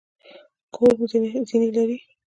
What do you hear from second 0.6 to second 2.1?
کور مو زینې لري؟